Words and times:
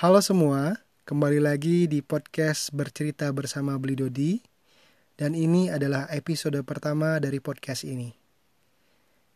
Halo 0.00 0.24
semua, 0.24 0.80
kembali 1.04 1.44
lagi 1.44 1.84
di 1.84 2.00
podcast 2.00 2.72
Bercerita 2.72 3.28
Bersama 3.36 3.76
Beli 3.76 4.00
Dodi. 4.00 4.32
Dan 5.12 5.36
ini 5.36 5.68
adalah 5.68 6.08
episode 6.08 6.56
pertama 6.64 7.20
dari 7.20 7.36
podcast 7.36 7.84
ini. 7.84 8.08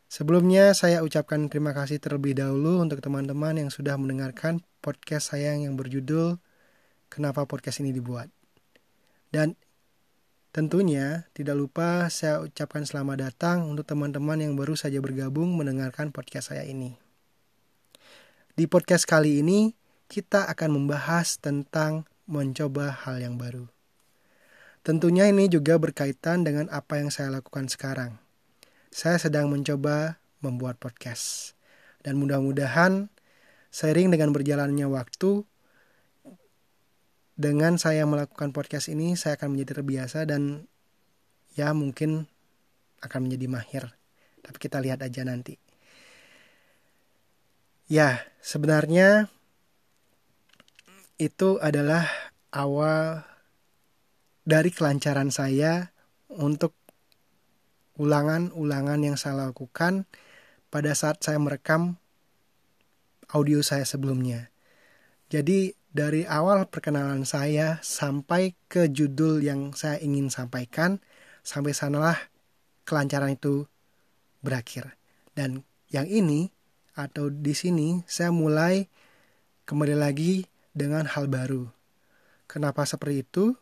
Sebelumnya 0.09 0.73
saya 0.73 1.05
ucapkan 1.05 1.53
terima 1.53 1.77
kasih 1.77 2.01
terlebih 2.01 2.33
dahulu 2.33 2.81
untuk 2.81 3.05
teman-teman 3.05 3.61
yang 3.61 3.69
sudah 3.69 4.01
mendengarkan 4.01 4.65
podcast 4.81 5.37
saya 5.37 5.53
yang 5.53 5.77
berjudul 5.77 6.41
Kenapa 7.13 7.45
Podcast 7.45 7.85
ini 7.85 7.93
dibuat? 7.93 8.33
Dan 9.29 9.61
tentunya 10.49 11.29
tidak 11.37 11.61
lupa 11.61 12.09
saya 12.09 12.41
ucapkan 12.41 12.89
selamat 12.89 13.21
datang 13.21 13.69
untuk 13.69 13.85
teman-teman 13.85 14.41
yang 14.41 14.57
baru 14.57 14.81
saja 14.81 14.97
bergabung 15.05 15.61
mendengarkan 15.61 16.09
podcast 16.09 16.57
saya 16.57 16.65
ini. 16.65 16.97
Di 18.57 18.65
podcast 18.65 19.05
kali 19.05 19.45
ini 19.45 19.84
kita 20.15 20.47
akan 20.47 20.79
membahas 20.79 21.43
tentang 21.43 22.07
mencoba 22.31 22.95
hal 23.03 23.19
yang 23.19 23.35
baru. 23.35 23.67
Tentunya 24.87 25.27
ini 25.27 25.51
juga 25.51 25.75
berkaitan 25.75 26.47
dengan 26.47 26.71
apa 26.71 27.03
yang 27.03 27.11
saya 27.11 27.35
lakukan 27.35 27.67
sekarang. 27.67 28.23
Saya 28.95 29.19
sedang 29.19 29.51
mencoba 29.51 30.23
membuat 30.39 30.79
podcast. 30.79 31.59
Dan 32.07 32.23
mudah-mudahan 32.23 33.11
sering 33.75 34.15
dengan 34.15 34.31
berjalannya 34.31 34.87
waktu, 34.87 35.43
dengan 37.35 37.75
saya 37.83 38.07
melakukan 38.07 38.55
podcast 38.55 38.87
ini, 38.95 39.19
saya 39.19 39.35
akan 39.35 39.59
menjadi 39.59 39.83
terbiasa 39.83 40.31
dan 40.31 40.71
ya 41.59 41.75
mungkin 41.75 42.31
akan 43.03 43.21
menjadi 43.27 43.47
mahir. 43.51 43.85
Tapi 44.47 44.57
kita 44.63 44.79
lihat 44.79 45.03
aja 45.03 45.27
nanti. 45.27 45.59
Ya, 47.91 48.23
sebenarnya 48.39 49.35
itu 51.19 51.63
adalah 51.63 52.11
awal 52.51 53.23
dari 54.43 54.71
kelancaran 54.75 55.31
saya 55.31 55.95
untuk 56.27 56.75
ulangan-ulangan 57.95 59.01
yang 59.07 59.17
saya 59.17 59.47
lakukan 59.47 60.11
pada 60.69 60.91
saat 60.99 61.23
saya 61.23 61.39
merekam 61.39 61.95
audio 63.31 63.63
saya 63.63 63.87
sebelumnya. 63.87 64.51
Jadi 65.31 65.73
dari 65.95 66.27
awal 66.27 66.67
perkenalan 66.67 67.23
saya 67.23 67.79
sampai 67.81 68.59
ke 68.67 68.91
judul 68.91 69.39
yang 69.39 69.71
saya 69.79 70.03
ingin 70.03 70.27
sampaikan, 70.27 70.99
sampai 71.47 71.71
sanalah 71.71 72.19
kelancaran 72.83 73.39
itu 73.39 73.71
berakhir. 74.43 74.99
Dan 75.39 75.63
yang 75.95 76.11
ini 76.11 76.51
atau 76.99 77.31
di 77.31 77.55
sini 77.55 78.03
saya 78.11 78.35
mulai 78.35 78.91
kembali 79.67 79.95
lagi 79.95 80.47
dengan 80.75 81.07
hal 81.07 81.31
baru. 81.31 81.71
Kenapa 82.51 82.85
seperti 82.85 83.25
itu? 83.25 83.55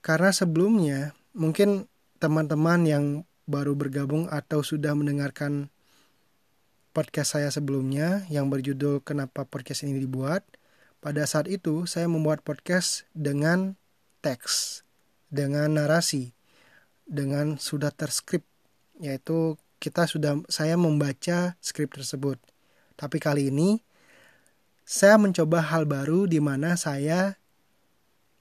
Karena 0.00 0.30
sebelumnya 0.30 1.12
mungkin 1.34 1.90
teman-teman 2.22 2.86
yang 2.86 3.04
baru 3.44 3.74
bergabung 3.76 4.30
atau 4.30 4.62
sudah 4.62 4.94
mendengarkan 4.96 5.68
podcast 6.96 7.36
saya 7.36 7.52
sebelumnya 7.52 8.24
yang 8.32 8.48
berjudul 8.48 9.04
Kenapa 9.04 9.44
Podcast 9.44 9.84
ini 9.84 10.00
dibuat. 10.00 10.42
Pada 11.04 11.28
saat 11.28 11.46
itu 11.46 11.84
saya 11.84 12.08
membuat 12.08 12.40
podcast 12.40 13.04
dengan 13.12 13.76
teks, 14.24 14.82
dengan 15.30 15.70
narasi, 15.76 16.32
dengan 17.06 17.60
sudah 17.60 17.94
terskrip, 17.94 18.42
yaitu 18.98 19.54
kita 19.78 20.08
sudah 20.08 20.42
saya 20.50 20.74
membaca 20.74 21.54
skrip 21.62 21.94
tersebut. 21.94 22.40
Tapi 22.98 23.20
kali 23.22 23.52
ini 23.54 23.85
saya 24.86 25.18
mencoba 25.18 25.66
hal 25.66 25.82
baru 25.82 26.30
di 26.30 26.38
mana 26.38 26.78
saya 26.78 27.34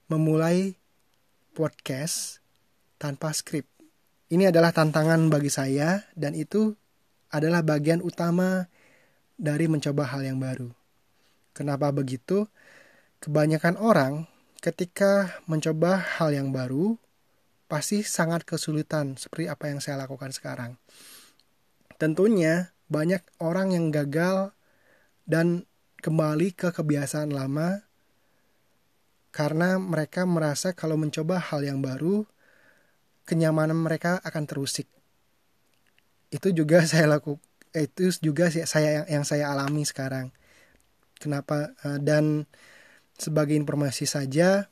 memulai 0.06 0.78
podcast 1.58 2.38
tanpa 3.02 3.34
skrip. 3.34 3.66
Ini 4.30 4.54
adalah 4.54 4.70
tantangan 4.70 5.26
bagi 5.34 5.50
saya 5.50 6.06
dan 6.14 6.38
itu 6.38 6.78
adalah 7.34 7.66
bagian 7.66 7.98
utama 8.06 8.70
dari 9.42 9.66
mencoba 9.66 10.06
hal 10.06 10.22
yang 10.22 10.38
baru. 10.38 10.70
Kenapa 11.58 11.90
begitu? 11.90 12.46
Kebanyakan 13.26 13.82
orang 13.82 14.30
ketika 14.62 15.42
mencoba 15.50 15.98
hal 15.98 16.30
yang 16.30 16.54
baru 16.54 16.94
pasti 17.66 18.06
sangat 18.06 18.46
kesulitan 18.46 19.18
seperti 19.18 19.50
apa 19.50 19.74
yang 19.74 19.82
saya 19.82 19.98
lakukan 19.98 20.30
sekarang. 20.30 20.78
Tentunya 21.98 22.70
banyak 22.86 23.26
orang 23.42 23.74
yang 23.74 23.90
gagal 23.90 24.54
dan 25.26 25.66
kembali 26.06 26.54
ke 26.54 26.70
kebiasaan 26.70 27.34
lama 27.34 27.82
karena 29.34 29.82
mereka 29.82 30.22
merasa 30.30 30.78
kalau 30.78 31.02
mencoba 31.02 31.42
hal 31.42 31.66
yang 31.66 31.82
baru 31.82 32.30
kenyamanan 33.26 33.74
mereka 33.74 34.22
akan 34.22 34.46
terusik. 34.46 34.86
Itu 36.30 36.54
juga 36.54 36.86
saya 36.92 37.10
lakukan 37.10 37.42
itu 37.74 38.08
juga 38.22 38.48
saya 38.54 39.04
yang 39.10 39.26
saya 39.26 39.50
alami 39.50 39.82
sekarang. 39.82 40.30
Kenapa 41.18 41.74
eh, 41.82 41.98
dan 41.98 42.46
sebagai 43.18 43.58
informasi 43.58 44.06
saja 44.06 44.70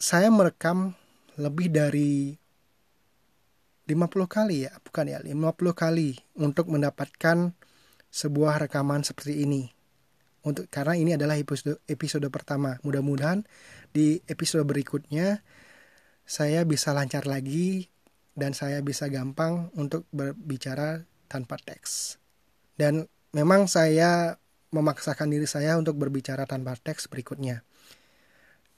saya 0.00 0.32
merekam 0.32 0.96
lebih 1.36 1.68
dari 1.68 2.34
50 3.84 4.26
kali 4.26 4.64
ya, 4.64 4.72
bukan 4.80 5.12
ya, 5.12 5.18
50 5.20 5.76
kali 5.76 6.16
untuk 6.40 6.72
mendapatkan 6.72 7.52
sebuah 8.12 8.68
rekaman 8.68 9.00
seperti 9.02 9.42
ini. 9.42 9.72
Untuk 10.44 10.68
karena 10.68 10.94
ini 10.98 11.16
adalah 11.16 11.40
episode 11.40 11.80
episode 11.88 12.28
pertama. 12.28 12.76
Mudah-mudahan 12.84 13.48
di 13.90 14.20
episode 14.28 14.68
berikutnya 14.68 15.40
saya 16.28 16.62
bisa 16.68 16.92
lancar 16.92 17.24
lagi 17.24 17.88
dan 18.36 18.52
saya 18.52 18.84
bisa 18.84 19.08
gampang 19.08 19.72
untuk 19.74 20.04
berbicara 20.12 21.08
tanpa 21.26 21.56
teks. 21.56 22.20
Dan 22.76 23.08
memang 23.32 23.64
saya 23.64 24.36
memaksakan 24.72 25.32
diri 25.32 25.48
saya 25.48 25.76
untuk 25.80 25.96
berbicara 25.96 26.44
tanpa 26.44 26.76
teks 26.76 27.08
berikutnya. 27.08 27.64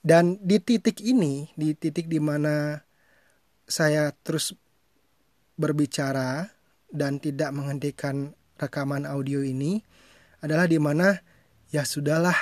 Dan 0.05 0.37
di 0.37 0.61
titik 0.61 1.01
ini, 1.01 1.49
di 1.57 1.73
titik 1.73 2.05
di 2.05 2.21
mana 2.21 2.77
saya 3.65 4.13
terus 4.13 4.53
berbicara 5.57 6.45
dan 6.93 7.17
tidak 7.17 7.49
menghentikan 7.49 8.37
rekaman 8.59 9.03
audio 9.07 9.43
ini 9.43 9.83
adalah 10.39 10.69
di 10.69 10.79
mana 10.79 11.19
ya 11.73 11.83
sudahlah 11.83 12.35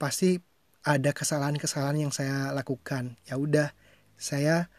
pasti 0.00 0.40
ada 0.80 1.12
kesalahan-kesalahan 1.12 2.08
yang 2.08 2.12
saya 2.12 2.50
lakukan. 2.56 3.20
Ya 3.28 3.36
udah, 3.36 3.76
saya 4.16 4.72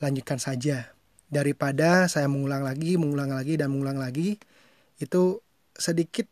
lanjutkan 0.00 0.40
saja. 0.40 0.96
Daripada 1.26 2.06
saya 2.08 2.30
mengulang 2.30 2.64
lagi, 2.64 2.96
mengulang 2.96 3.34
lagi 3.34 3.58
dan 3.60 3.74
mengulang 3.74 4.00
lagi, 4.00 4.40
itu 4.96 5.42
sedikit 5.76 6.24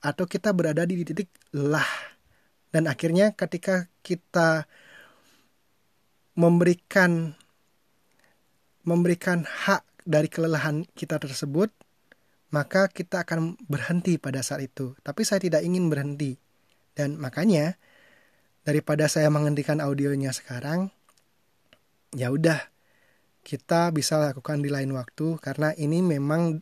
atau 0.00 0.24
kita 0.24 0.50
berada 0.50 0.82
di 0.82 1.04
titik 1.06 1.30
lelah. 1.54 1.86
Dan 2.74 2.88
akhirnya 2.90 3.34
ketika 3.34 3.86
kita 4.00 4.66
memberikan 6.34 7.36
memberikan 8.80 9.44
hak 9.44 9.84
dari 10.10 10.26
kelelahan 10.26 10.82
kita 10.98 11.22
tersebut, 11.22 11.70
maka 12.50 12.90
kita 12.90 13.22
akan 13.22 13.54
berhenti 13.70 14.18
pada 14.18 14.42
saat 14.42 14.66
itu. 14.66 14.98
Tapi 15.06 15.22
saya 15.22 15.38
tidak 15.38 15.62
ingin 15.62 15.86
berhenti. 15.86 16.34
Dan 16.98 17.14
makanya 17.22 17.78
daripada 18.66 19.06
saya 19.06 19.30
menghentikan 19.30 19.78
audionya 19.78 20.34
sekarang, 20.34 20.90
ya 22.10 22.34
udah 22.34 22.58
kita 23.46 23.94
bisa 23.94 24.18
lakukan 24.18 24.60
di 24.60 24.68
lain 24.68 24.92
waktu 24.92 25.38
karena 25.40 25.72
ini 25.78 26.04
memang 26.04 26.60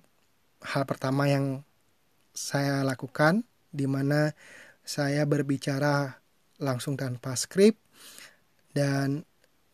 hal 0.63 0.85
pertama 0.87 1.27
yang 1.27 1.67
saya 2.37 2.87
lakukan 2.87 3.43
di 3.75 3.89
mana 3.91 4.31
saya 4.87 5.27
berbicara 5.27 6.23
langsung 6.63 6.95
tanpa 6.95 7.35
skrip 7.35 7.75
dan 8.77 9.27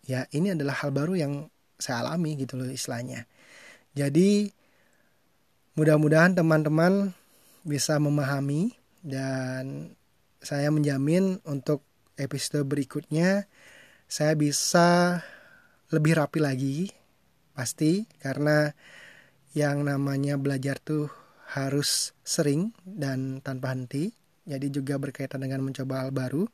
ya 0.09 0.25
ini 0.33 0.57
adalah 0.57 0.81
hal 0.81 0.97
baru 0.97 1.13
yang 1.19 1.33
saya 1.77 2.07
alami 2.07 2.41
gitu 2.41 2.57
loh 2.57 2.69
istilahnya. 2.71 3.29
Jadi 3.95 4.51
mudah-mudahan 5.79 6.35
teman-teman 6.35 7.15
bisa 7.63 7.97
memahami 8.03 8.75
dan 9.01 9.95
saya 10.43 10.69
menjamin 10.69 11.41
untuk 11.47 11.87
episode 12.19 12.67
berikutnya 12.69 13.47
saya 14.11 14.37
bisa 14.37 15.19
lebih 15.91 16.19
rapi 16.21 16.39
lagi 16.39 16.79
pasti 17.55 18.05
karena 18.19 18.71
yang 19.55 19.87
namanya 19.87 20.35
belajar 20.35 20.83
tuh 20.83 21.07
harus 21.55 22.11
sering 22.27 22.75
dan 22.83 23.39
tanpa 23.39 23.71
henti. 23.71 24.11
Jadi 24.45 24.69
juga 24.75 24.99
berkaitan 24.99 25.41
dengan 25.41 25.65
mencoba 25.65 26.05
hal 26.05 26.11
baru. 26.11 26.45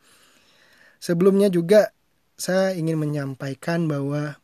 Sebelumnya 1.01 1.49
juga 1.49 1.91
saya 2.37 2.77
ingin 2.77 3.01
menyampaikan 3.01 3.89
bahwa 3.89 4.37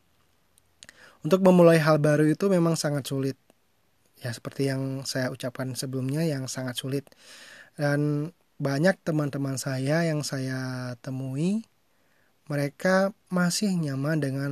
untuk 1.27 1.43
memulai 1.43 1.75
hal 1.83 1.99
baru 1.99 2.23
itu 2.23 2.47
memang 2.47 2.79
sangat 2.79 3.03
sulit. 3.03 3.35
Ya 4.23 4.31
seperti 4.31 4.71
yang 4.71 5.03
saya 5.03 5.27
ucapkan 5.27 5.75
sebelumnya 5.75 6.23
yang 6.23 6.47
sangat 6.47 6.79
sulit. 6.79 7.05
dan 7.77 8.33
banyak 8.57 8.97
teman-teman 9.05 9.61
saya 9.61 10.01
yang 10.01 10.25
saya 10.25 10.97
temui 11.05 11.61
mereka 12.49 13.13
masih 13.29 13.69
nyaman 13.77 14.17
dengan 14.17 14.51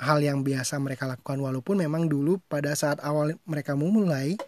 hal 0.00 0.24
yang 0.24 0.40
biasa 0.40 0.80
mereka 0.80 1.04
lakukan 1.04 1.36
walaupun 1.36 1.84
memang 1.84 2.08
dulu 2.08 2.40
pada 2.48 2.72
saat 2.72 2.96
awal 3.04 3.36
mereka 3.44 3.76
memulai 3.76 4.40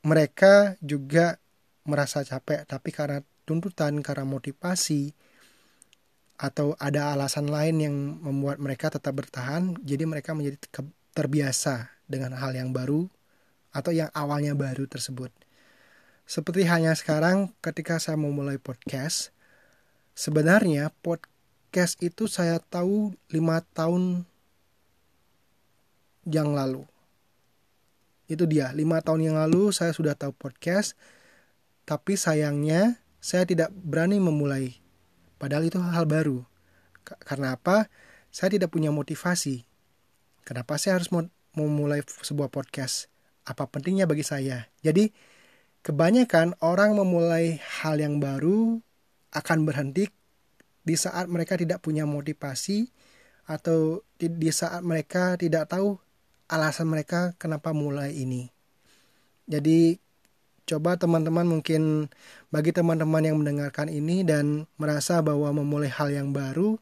mereka 0.00 0.80
juga 0.80 1.36
merasa 1.84 2.24
capek 2.24 2.64
tapi 2.64 2.96
karena 2.96 3.20
tuntutan 3.44 4.00
karena 4.00 4.24
motivasi 4.24 5.12
atau 6.34 6.74
ada 6.82 7.14
alasan 7.14 7.46
lain 7.46 7.76
yang 7.78 7.96
membuat 8.22 8.58
mereka 8.58 8.90
tetap 8.90 9.14
bertahan 9.14 9.78
jadi 9.86 10.02
mereka 10.04 10.34
menjadi 10.34 10.58
terbiasa 11.14 11.94
dengan 12.10 12.34
hal 12.34 12.52
yang 12.58 12.74
baru 12.74 13.06
atau 13.70 13.90
yang 13.94 14.10
awalnya 14.12 14.58
baru 14.58 14.90
tersebut 14.90 15.30
seperti 16.26 16.66
hanya 16.66 16.94
sekarang 16.98 17.54
ketika 17.62 18.02
saya 18.02 18.18
memulai 18.18 18.58
podcast 18.58 19.30
sebenarnya 20.18 20.90
podcast 21.02 21.98
itu 22.02 22.26
saya 22.26 22.58
tahu 22.58 23.14
lima 23.30 23.62
tahun 23.74 24.26
yang 26.26 26.50
lalu 26.50 26.82
itu 28.24 28.48
dia, 28.48 28.72
lima 28.72 29.04
tahun 29.04 29.32
yang 29.32 29.36
lalu 29.36 29.68
saya 29.68 29.92
sudah 29.92 30.16
tahu 30.16 30.32
podcast, 30.32 30.96
tapi 31.84 32.16
sayangnya 32.16 32.96
saya 33.20 33.44
tidak 33.44 33.68
berani 33.72 34.16
memulai. 34.16 34.72
Padahal 35.38 35.68
itu 35.68 35.78
hal 35.80 36.06
baru. 36.06 36.42
Karena 37.04 37.54
apa? 37.58 37.86
Saya 38.34 38.54
tidak 38.54 38.72
punya 38.72 38.90
motivasi. 38.90 39.62
Kenapa 40.44 40.76
saya 40.76 41.00
harus 41.00 41.08
memulai 41.54 42.02
sebuah 42.04 42.50
podcast? 42.50 43.08
Apa 43.44 43.68
pentingnya 43.68 44.08
bagi 44.08 44.24
saya? 44.24 44.68
Jadi, 44.80 45.12
kebanyakan 45.84 46.56
orang 46.64 46.96
memulai 46.96 47.60
hal 47.80 48.00
yang 48.00 48.18
baru 48.18 48.80
akan 49.36 49.58
berhenti 49.68 50.08
di 50.84 50.96
saat 50.96 51.28
mereka 51.28 51.56
tidak 51.56 51.80
punya 51.80 52.04
motivasi 52.04 52.88
atau 53.48 54.00
di 54.16 54.50
saat 54.52 54.80
mereka 54.80 55.36
tidak 55.36 55.68
tahu 55.68 55.96
alasan 56.48 56.88
mereka 56.88 57.36
kenapa 57.36 57.72
mulai 57.72 58.16
ini. 58.16 58.48
Jadi 59.44 60.00
coba 60.64 60.96
teman-teman 60.96 61.44
mungkin 61.44 62.08
bagi 62.48 62.72
teman-teman 62.72 63.22
yang 63.24 63.36
mendengarkan 63.40 63.92
ini 63.92 64.24
dan 64.24 64.64
merasa 64.80 65.20
bahwa 65.20 65.52
memulai 65.52 65.92
hal 65.92 66.08
yang 66.08 66.32
baru 66.32 66.80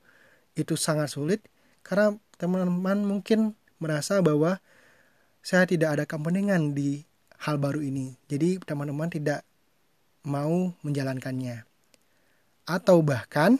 itu 0.55 0.79
sangat 0.79 1.11
sulit 1.11 1.41
karena 1.83 2.15
teman-teman 2.39 3.03
mungkin 3.03 3.59
merasa 3.83 4.23
bahwa 4.23 4.63
saya 5.43 5.67
tidak 5.67 5.99
ada 5.99 6.05
kepentingan 6.07 6.75
di 6.75 7.03
hal 7.43 7.59
baru 7.59 7.83
ini. 7.83 8.15
Jadi 8.31 8.63
teman-teman 8.63 9.11
tidak 9.11 9.43
mau 10.23 10.71
menjalankannya. 10.87 11.67
Atau 12.63 13.03
bahkan 13.03 13.59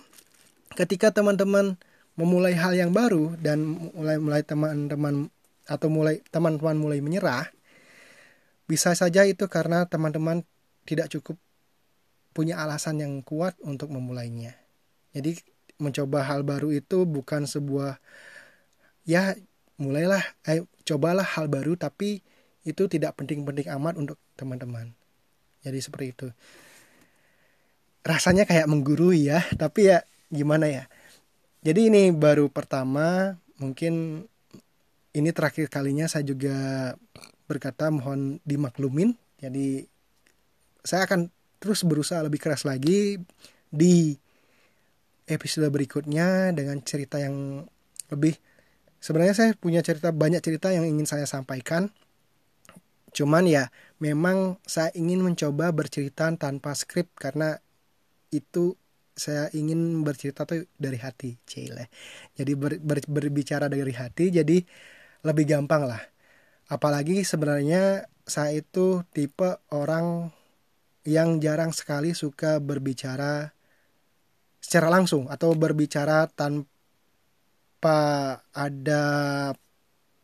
ketika 0.79 1.11
teman-teman 1.11 1.75
memulai 2.15 2.55
hal 2.55 2.79
yang 2.79 2.95
baru 2.95 3.35
dan 3.43 3.91
mulai 3.93 4.23
mulai 4.23 4.43
teman-teman 4.47 5.27
atau 5.67 5.89
mulai 5.91 6.23
teman-teman 6.31 6.79
mulai 6.79 7.03
menyerah, 7.03 7.51
bisa 8.67 8.95
saja 8.95 9.27
itu 9.27 9.47
karena 9.51 9.85
teman-teman 9.87 10.47
tidak 10.87 11.11
cukup 11.13 11.39
punya 12.33 12.59
alasan 12.59 13.01
yang 13.03 13.21
kuat 13.21 13.55
untuk 13.61 13.93
memulainya. 13.93 14.57
Jadi 15.13 15.37
mencoba 15.77 16.25
hal 16.25 16.47
baru 16.47 16.73
itu 16.73 17.05
bukan 17.05 17.45
sebuah 17.45 18.01
ya 19.05 19.35
mulailah 19.77 20.23
eh, 20.47 20.65
cobalah 20.87 21.27
hal 21.27 21.51
baru 21.51 21.75
tapi 21.75 22.23
itu 22.63 22.87
tidak 22.87 23.19
penting-penting 23.19 23.69
amat 23.77 23.99
untuk 23.99 24.19
teman-teman. 24.39 24.95
Jadi 25.63 25.79
seperti 25.79 26.07
itu. 26.15 26.29
Rasanya 28.03 28.47
kayak 28.47 28.67
menggurui 28.67 29.31
ya, 29.31 29.43
tapi 29.55 29.91
ya 29.91 30.03
gimana 30.31 30.67
ya. 30.67 30.85
Jadi 31.63 31.91
ini 31.91 32.11
baru 32.11 32.51
pertama, 32.51 33.39
mungkin 33.63 34.27
ini 35.15 35.31
terakhir 35.31 35.71
kalinya 35.71 36.11
saya 36.11 36.27
juga 36.27 36.55
berkata 37.47 37.89
mohon 37.93 38.39
dimaklumin. 38.47 39.15
Jadi 39.43 39.83
saya 40.83 41.07
akan 41.07 41.31
terus 41.63 41.87
berusaha 41.87 42.19
lebih 42.23 42.43
keras 42.43 42.67
lagi 42.67 43.23
di 43.71 44.19
episode 45.31 45.71
berikutnya 45.71 46.51
dengan 46.51 46.83
cerita 46.83 47.23
yang 47.23 47.63
lebih 48.11 48.35
sebenarnya 48.99 49.35
saya 49.35 49.51
punya 49.55 49.81
cerita 49.81 50.11
banyak 50.11 50.43
cerita 50.43 50.71
yang 50.75 50.87
ingin 50.87 51.07
saya 51.07 51.27
sampaikan. 51.27 51.91
Cuman 53.13 53.45
ya 53.45 53.69
memang 54.01 54.57
saya 54.65 54.89
ingin 54.97 55.21
mencoba 55.21 55.69
bercerita 55.71 56.33
tanpa 56.35 56.73
skrip 56.73 57.13
karena 57.15 57.61
itu 58.33 58.75
saya 59.13 59.53
ingin 59.53 60.01
bercerita 60.01 60.49
tuh 60.49 60.65
dari 60.81 60.97
hati, 60.97 61.37
cile. 61.45 61.93
Jadi 62.33 62.53
ber, 62.57 62.81
ber, 62.81 63.05
berbicara 63.05 63.69
dari 63.69 63.93
hati. 63.93 64.33
Jadi 64.33 64.57
lebih 65.23 65.45
gampang 65.45 65.85
lah. 65.85 66.01
Apalagi 66.73 67.21
sebenarnya 67.21 68.09
saya 68.25 68.65
itu 68.65 69.05
tipe 69.13 69.61
orang 69.69 70.33
yang 71.05 71.37
jarang 71.37 71.69
sekali 71.77 72.17
suka 72.17 72.57
berbicara 72.65 73.53
secara 74.57 74.89
langsung 74.89 75.29
atau 75.29 75.53
berbicara 75.53 76.33
tanpa 76.33 78.01
ada 78.57 79.05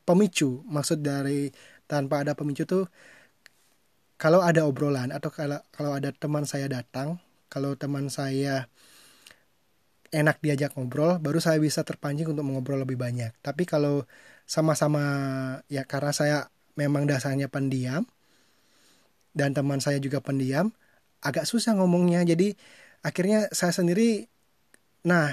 pemicu. 0.08 0.64
Maksud 0.64 1.04
dari 1.04 1.52
tanpa 1.84 2.24
ada 2.24 2.32
pemicu 2.32 2.64
tuh 2.64 2.88
kalau 4.16 4.40
ada 4.40 4.64
obrolan 4.64 5.12
atau 5.12 5.28
kalau 5.28 5.60
kalau 5.68 5.92
ada 5.92 6.16
teman 6.16 6.48
saya 6.48 6.64
datang, 6.64 7.20
kalau 7.52 7.76
teman 7.76 8.08
saya 8.08 8.72
enak 10.08 10.40
diajak 10.40 10.72
ngobrol, 10.72 11.20
baru 11.20 11.38
saya 11.44 11.60
bisa 11.60 11.84
terpancing 11.84 12.32
untuk 12.32 12.48
mengobrol 12.48 12.80
lebih 12.80 12.96
banyak. 12.96 13.36
Tapi 13.44 13.68
kalau 13.68 14.08
sama-sama 14.48 15.04
ya 15.68 15.84
karena 15.84 16.12
saya 16.16 16.38
memang 16.72 17.04
dasarnya 17.04 17.52
pendiam 17.52 18.08
dan 19.36 19.54
teman 19.54 19.78
saya 19.78 20.02
juga 20.02 20.18
pendiam, 20.18 20.74
agak 21.22 21.46
susah 21.46 21.78
ngomongnya. 21.78 22.26
Jadi 22.26 22.58
akhirnya 23.06 23.46
saya 23.54 23.70
sendiri 23.70 24.26
nah 25.06 25.30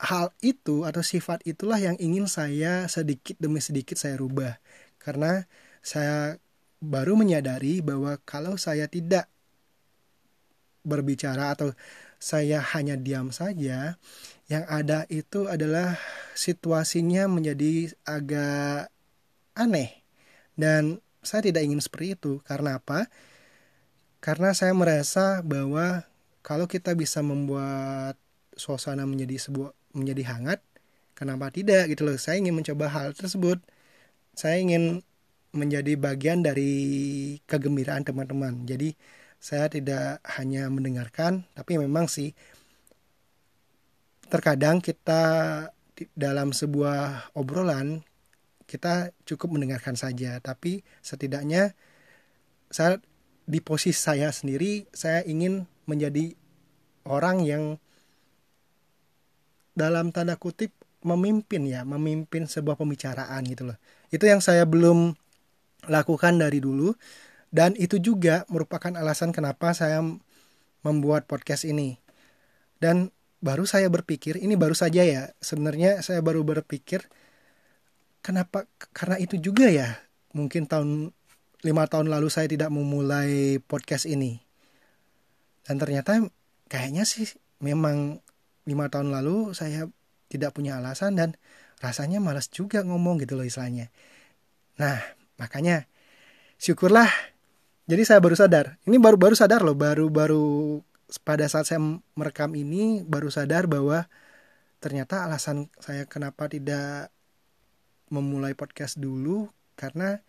hal 0.00 0.32
itu 0.42 0.82
atau 0.88 1.04
sifat 1.04 1.44
itulah 1.46 1.78
yang 1.78 1.94
ingin 2.00 2.26
saya 2.26 2.90
sedikit 2.90 3.38
demi 3.38 3.62
sedikit 3.62 3.94
saya 3.94 4.18
rubah. 4.18 4.58
Karena 4.98 5.46
saya 5.84 6.40
baru 6.80 7.14
menyadari 7.14 7.84
bahwa 7.84 8.16
kalau 8.24 8.56
saya 8.56 8.88
tidak 8.88 9.28
berbicara 10.80 11.52
atau 11.52 11.76
saya 12.20 12.60
hanya 12.76 13.00
diam 13.00 13.32
saja, 13.32 13.96
yang 14.52 14.64
ada 14.68 15.08
itu 15.08 15.48
adalah 15.48 15.96
situasinya 16.36 17.24
menjadi 17.32 17.96
agak 18.04 18.92
aneh. 19.56 20.04
Dan 20.52 21.00
saya 21.24 21.48
tidak 21.48 21.64
ingin 21.64 21.80
seperti 21.80 22.20
itu. 22.20 22.44
Karena 22.44 22.76
apa? 22.76 23.08
Karena 24.20 24.52
saya 24.52 24.76
merasa 24.76 25.40
bahwa 25.40 26.04
kalau 26.44 26.68
kita 26.68 26.92
bisa 26.92 27.24
membuat 27.24 28.20
suasana 28.52 29.08
menjadi 29.08 29.40
sebuah 29.40 29.72
menjadi 29.96 30.22
hangat, 30.36 30.60
kenapa 31.16 31.48
tidak 31.48 31.88
gitu 31.88 32.04
loh. 32.04 32.20
Saya 32.20 32.36
ingin 32.36 32.52
mencoba 32.52 32.92
hal 32.92 33.16
tersebut. 33.16 33.64
Saya 34.36 34.60
ingin 34.60 35.00
menjadi 35.56 35.96
bagian 35.96 36.44
dari 36.44 36.72
kegembiraan 37.48 38.04
teman-teman. 38.04 38.68
Jadi 38.68 38.94
saya 39.40 39.72
tidak 39.72 40.20
hanya 40.36 40.68
mendengarkan 40.68 41.48
tapi 41.56 41.80
memang 41.80 42.06
sih 42.06 42.36
terkadang 44.30 44.78
kita 44.78 45.22
dalam 46.14 46.54
sebuah 46.54 47.34
obrolan 47.34 48.04
kita 48.70 49.10
cukup 49.26 49.58
mendengarkan 49.58 49.98
saja. 49.98 50.38
Tapi 50.38 50.86
setidaknya 51.02 51.74
saya 52.70 53.02
di 53.50 53.58
posisi 53.58 53.98
saya 53.98 54.30
sendiri 54.30 54.86
saya 54.94 55.26
ingin 55.26 55.66
menjadi 55.90 56.38
orang 57.10 57.42
yang 57.42 57.64
dalam 59.74 60.14
tanda 60.14 60.38
kutip 60.38 60.70
memimpin 61.02 61.66
ya 61.66 61.82
memimpin 61.82 62.46
sebuah 62.46 62.78
pembicaraan 62.78 63.42
gitu 63.50 63.74
loh. 63.74 63.78
Itu 64.14 64.30
yang 64.30 64.38
saya 64.38 64.62
belum 64.62 65.18
lakukan 65.90 66.38
dari 66.38 66.62
dulu 66.62 66.94
dan 67.50 67.74
itu 67.74 67.98
juga 67.98 68.46
merupakan 68.46 68.94
alasan 68.94 69.34
kenapa 69.34 69.74
saya 69.74 69.98
membuat 70.86 71.26
podcast 71.26 71.66
ini. 71.66 71.98
Dan 72.78 73.10
baru 73.42 73.66
saya 73.66 73.90
berpikir, 73.90 74.38
ini 74.38 74.54
baru 74.54 74.72
saja 74.72 75.02
ya, 75.02 75.34
sebenarnya 75.42 76.00
saya 76.00 76.22
baru 76.22 76.46
berpikir, 76.46 77.10
kenapa, 78.22 78.70
karena 78.94 79.18
itu 79.18 79.36
juga 79.36 79.68
ya, 79.68 79.98
mungkin 80.32 80.70
tahun, 80.70 81.12
lima 81.60 81.84
tahun 81.90 82.08
lalu 82.08 82.32
saya 82.32 82.48
tidak 82.48 82.72
memulai 82.72 83.60
podcast 83.60 84.08
ini. 84.08 84.40
Dan 85.66 85.76
ternyata 85.76 86.24
kayaknya 86.70 87.04
sih 87.04 87.28
memang 87.60 88.24
lima 88.64 88.86
tahun 88.88 89.12
lalu 89.12 89.52
saya 89.52 89.90
tidak 90.30 90.56
punya 90.56 90.78
alasan 90.78 91.18
dan 91.18 91.36
rasanya 91.82 92.22
malas 92.22 92.48
juga 92.48 92.86
ngomong 92.86 93.20
gitu 93.20 93.36
loh 93.36 93.44
istilahnya. 93.44 93.92
Nah, 94.80 94.96
makanya 95.36 95.84
syukurlah 96.56 97.10
jadi 97.90 98.02
saya 98.06 98.20
baru 98.22 98.38
sadar. 98.38 98.78
Ini 98.86 99.02
baru 99.02 99.18
baru 99.18 99.34
sadar 99.34 99.66
loh 99.66 99.74
baru 99.74 100.06
baru 100.06 100.78
pada 101.26 101.42
saat 101.50 101.66
saya 101.66 101.82
merekam 102.14 102.54
ini 102.54 103.02
baru 103.02 103.34
sadar 103.34 103.66
bahwa 103.66 104.06
ternyata 104.78 105.26
alasan 105.26 105.66
saya 105.82 106.06
kenapa 106.06 106.46
tidak 106.46 107.10
memulai 108.14 108.54
podcast 108.54 108.94
dulu 108.94 109.50
karena 109.74 110.22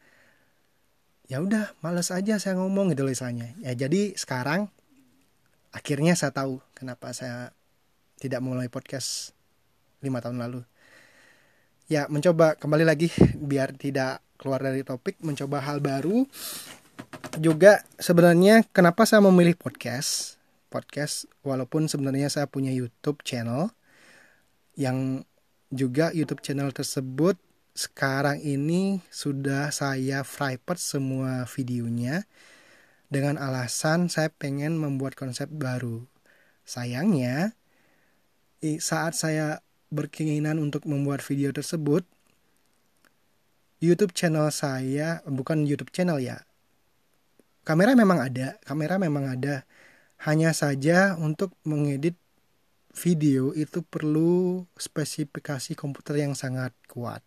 ya 1.30 1.38
udah 1.38 1.78
males 1.86 2.10
aja 2.10 2.42
saya 2.42 2.58
ngomong 2.58 2.98
gitu 2.98 3.06
misalnya 3.06 3.54
ya 3.62 3.78
jadi 3.78 4.18
sekarang 4.18 4.74
akhirnya 5.70 6.18
saya 6.18 6.34
tahu 6.34 6.60
kenapa 6.74 7.14
saya 7.14 7.54
tidak 8.18 8.42
memulai 8.42 8.74
podcast 8.74 9.38
lima 10.02 10.18
tahun 10.18 10.42
lalu. 10.42 10.66
Ya 11.86 12.10
mencoba 12.10 12.58
kembali 12.58 12.90
lagi 12.90 13.14
biar 13.38 13.78
tidak 13.78 14.26
keluar 14.42 14.66
dari 14.66 14.82
topik 14.82 15.22
mencoba 15.22 15.62
hal 15.62 15.78
baru 15.78 16.26
juga 17.40 17.82
sebenarnya 17.98 18.68
kenapa 18.76 19.08
saya 19.08 19.24
memilih 19.24 19.56
podcast 19.56 20.42
podcast 20.72 21.28
walaupun 21.44 21.92
sebenarnya 21.92 22.32
saya 22.32 22.48
punya 22.48 22.72
YouTube 22.72 23.24
channel 23.28 23.72
yang 24.80 25.28
juga 25.72 26.12
YouTube 26.16 26.44
channel 26.44 26.72
tersebut 26.72 27.36
sekarang 27.72 28.44
ini 28.44 29.00
sudah 29.08 29.72
saya 29.72 30.28
private 30.28 30.80
semua 30.80 31.48
videonya 31.48 32.28
dengan 33.12 33.40
alasan 33.40 34.08
saya 34.08 34.32
pengen 34.32 34.80
membuat 34.80 35.16
konsep 35.20 35.48
baru. 35.52 36.04
Sayangnya 36.64 37.56
saat 38.80 39.16
saya 39.16 39.64
berkeinginan 39.92 40.60
untuk 40.60 40.88
membuat 40.88 41.20
video 41.20 41.52
tersebut 41.52 42.08
YouTube 43.84 44.16
channel 44.16 44.48
saya 44.54 45.20
bukan 45.28 45.68
YouTube 45.68 45.92
channel 45.92 46.22
ya 46.22 46.46
kamera 47.62 47.94
memang 47.94 48.20
ada 48.22 48.58
kamera 48.66 48.98
memang 49.02 49.26
ada. 49.30 49.66
Hanya 50.22 50.54
saja 50.54 51.18
untuk 51.18 51.58
mengedit 51.66 52.14
video 52.94 53.56
itu 53.58 53.82
perlu 53.82 54.68
spesifikasi 54.78 55.74
komputer 55.74 56.22
yang 56.22 56.38
sangat 56.38 56.76
kuat. 56.86 57.26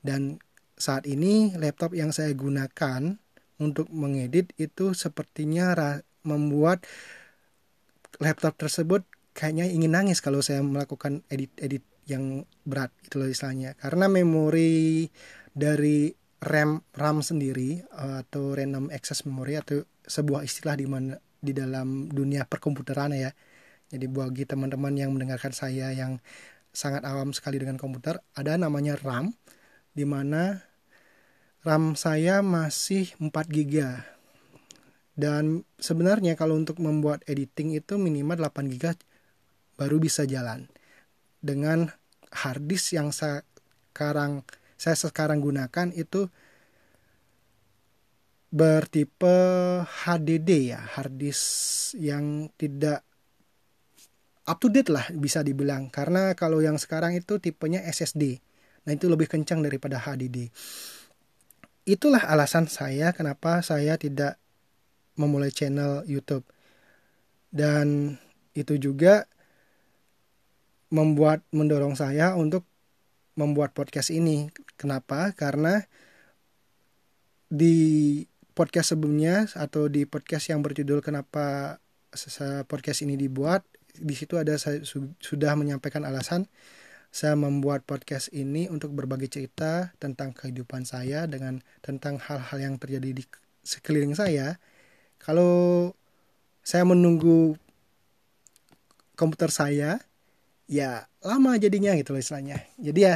Dan 0.00 0.40
saat 0.78 1.04
ini 1.04 1.52
laptop 1.60 1.92
yang 1.92 2.16
saya 2.16 2.32
gunakan 2.32 3.20
untuk 3.60 3.88
mengedit 3.92 4.52
itu 4.60 4.92
sepertinya 4.92 5.72
membuat 6.24 6.84
laptop 8.20 8.56
tersebut 8.56 9.04
kayaknya 9.36 9.68
ingin 9.68 9.92
nangis 9.92 10.24
kalau 10.24 10.40
saya 10.40 10.64
melakukan 10.64 11.20
edit-edit 11.28 11.84
yang 12.08 12.48
berat 12.64 12.94
itu 13.04 13.20
loh 13.20 13.28
istilahnya. 13.28 13.76
Karena 13.76 14.08
memori 14.08 15.08
dari 15.52 16.08
RAM 16.42 16.84
RAM 16.92 17.24
sendiri 17.24 17.80
eh, 17.80 18.16
atau 18.24 18.52
random 18.52 18.92
access 18.92 19.24
memory 19.24 19.56
atau 19.56 19.80
sebuah 20.04 20.44
istilah 20.44 20.76
di 20.76 20.86
mana 20.86 21.16
di 21.40 21.52
dalam 21.54 22.10
dunia 22.10 22.44
perkomputeran 22.44 23.14
ya. 23.14 23.30
Jadi 23.86 24.06
bagi 24.10 24.42
teman-teman 24.42 24.92
yang 24.98 25.14
mendengarkan 25.14 25.54
saya 25.54 25.94
yang 25.94 26.18
sangat 26.74 27.06
awam 27.06 27.30
sekali 27.30 27.62
dengan 27.62 27.78
komputer, 27.78 28.18
ada 28.34 28.58
namanya 28.58 28.98
RAM 28.98 29.30
di 29.94 30.02
mana 30.02 30.60
RAM 31.62 31.94
saya 31.94 32.42
masih 32.42 33.14
4 33.22 33.30
GB. 33.46 33.74
Dan 35.16 35.64
sebenarnya 35.80 36.36
kalau 36.36 36.58
untuk 36.60 36.76
membuat 36.82 37.24
editing 37.24 37.72
itu 37.72 37.96
minimal 37.96 38.36
8 38.36 38.68
GB 38.68 38.84
baru 39.80 39.96
bisa 39.96 40.28
jalan. 40.28 40.68
Dengan 41.40 41.88
hard 42.28 42.68
disk 42.68 42.92
yang 42.92 43.14
sekarang 43.14 44.44
saya 44.76 44.96
sekarang 44.96 45.40
gunakan 45.40 45.88
itu 45.96 46.28
bertipe 48.52 49.36
HDD 49.84 50.76
ya, 50.76 50.80
hard 50.80 51.18
disk 51.18 51.44
yang 51.98 52.48
tidak 52.56 53.02
up 54.46 54.62
to 54.62 54.70
date 54.70 54.88
lah 54.88 55.04
bisa 55.12 55.42
dibilang 55.42 55.90
karena 55.90 56.32
kalau 56.38 56.62
yang 56.62 56.78
sekarang 56.78 57.18
itu 57.18 57.42
tipenya 57.42 57.82
SSD. 57.82 58.38
Nah, 58.86 58.94
itu 58.94 59.10
lebih 59.10 59.26
kencang 59.26 59.66
daripada 59.66 59.98
HDD. 59.98 60.46
Itulah 61.86 62.22
alasan 62.22 62.70
saya 62.70 63.10
kenapa 63.10 63.58
saya 63.66 63.98
tidak 63.98 64.38
memulai 65.18 65.50
channel 65.50 66.06
YouTube. 66.06 66.46
Dan 67.50 68.14
itu 68.54 68.78
juga 68.78 69.26
membuat 70.94 71.42
mendorong 71.50 71.98
saya 71.98 72.38
untuk 72.38 72.62
membuat 73.36 73.76
podcast 73.76 74.10
ini 74.10 74.48
Kenapa? 74.76 75.32
Karena 75.32 75.80
di 77.48 78.20
podcast 78.52 78.92
sebelumnya 78.92 79.48
atau 79.56 79.88
di 79.88 80.04
podcast 80.04 80.52
yang 80.52 80.60
berjudul 80.60 81.00
kenapa 81.00 81.76
podcast 82.68 83.04
ini 83.04 83.16
dibuat, 83.16 83.64
di 83.92 84.16
situ 84.16 84.36
ada 84.40 84.56
saya 84.56 84.80
sudah 85.20 85.52
menyampaikan 85.56 86.04
alasan 86.04 86.48
saya 87.16 87.32
membuat 87.32 87.88
podcast 87.88 88.28
ini 88.36 88.68
untuk 88.68 88.92
berbagi 88.92 89.32
cerita 89.32 89.96
tentang 89.96 90.36
kehidupan 90.36 90.84
saya 90.84 91.24
dengan 91.24 91.64
tentang 91.80 92.20
hal-hal 92.20 92.58
yang 92.60 92.74
terjadi 92.76 93.16
di 93.16 93.24
sekeliling 93.64 94.12
saya. 94.12 94.60
Kalau 95.16 95.96
saya 96.60 96.84
menunggu 96.84 97.56
komputer 99.16 99.48
saya, 99.48 99.96
ya 100.66 101.06
lama 101.22 101.58
jadinya 101.58 101.94
gitu 101.94 102.14
loh 102.14 102.20
istilahnya. 102.22 102.62
Jadi 102.78 103.00
ya 103.02 103.14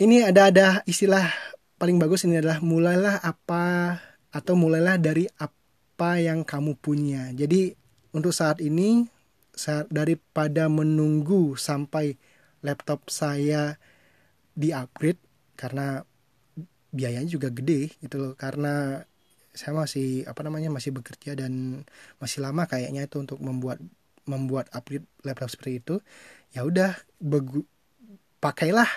ini 0.00 0.24
ada 0.24 0.52
ada 0.52 0.66
istilah 0.84 1.24
paling 1.76 1.96
bagus 2.00 2.24
ini 2.24 2.40
adalah 2.40 2.60
mulailah 2.60 3.20
apa 3.20 3.96
atau 4.32 4.52
mulailah 4.56 5.00
dari 5.00 5.24
apa 5.40 6.20
yang 6.20 6.44
kamu 6.44 6.76
punya. 6.76 7.32
Jadi 7.32 7.72
untuk 8.12 8.32
saat 8.32 8.60
ini 8.60 9.04
daripada 9.88 10.68
menunggu 10.68 11.56
sampai 11.56 12.16
laptop 12.60 13.08
saya 13.08 13.80
di 14.52 14.72
upgrade 14.72 15.20
karena 15.56 16.04
biayanya 16.92 17.28
juga 17.28 17.48
gede 17.52 17.92
gitu 18.00 18.16
loh 18.20 18.32
karena 18.36 19.04
saya 19.56 19.72
masih 19.72 20.28
apa 20.28 20.44
namanya 20.44 20.68
masih 20.68 20.92
bekerja 20.92 21.32
dan 21.32 21.84
masih 22.20 22.44
lama 22.44 22.68
kayaknya 22.68 23.08
itu 23.08 23.16
untuk 23.20 23.40
membuat 23.40 23.80
membuat 24.26 24.70
upgrade 24.74 25.06
laptop 25.22 25.50
seperti 25.50 25.82
itu 25.82 25.94
ya 26.54 26.66
udah 26.66 26.94
pakailah 28.42 28.88